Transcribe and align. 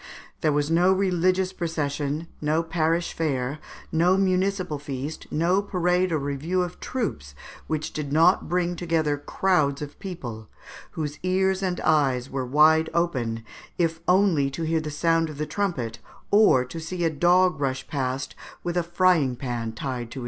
There 0.39 0.51
was 0.51 0.71
no 0.71 0.91
religious 0.91 1.53
procession, 1.53 2.25
no 2.41 2.63
parish 2.63 3.13
fair, 3.13 3.59
no 3.91 4.17
municipal 4.17 4.79
feast, 4.79 5.27
and 5.29 5.37
no 5.37 5.61
parade 5.61 6.11
or 6.11 6.17
review 6.17 6.63
of 6.63 6.79
troops, 6.79 7.35
which 7.67 7.93
did 7.93 8.11
not 8.11 8.49
bring 8.49 8.75
together 8.75 9.15
crowds 9.15 9.79
of 9.79 9.99
people, 9.99 10.49
whose 10.93 11.19
ears 11.21 11.61
and 11.61 11.79
eyes 11.81 12.31
were 12.31 12.47
wide 12.47 12.89
open, 12.95 13.43
if 13.77 13.99
only 14.07 14.49
to 14.49 14.63
hear 14.63 14.79
the 14.81 14.89
sound 14.89 15.29
of 15.29 15.37
the 15.37 15.45
trumpet, 15.45 15.99
or 16.31 16.65
to 16.65 16.79
see 16.79 17.03
a 17.05 17.11
"dog 17.11 17.59
rush 17.61 17.87
past 17.87 18.33
with 18.63 18.75
a 18.77 18.81
frying 18.81 19.35
pan 19.35 19.71
tied 19.71 20.09
to 20.09 20.09
his 20.09 20.13
tail." 20.15 20.19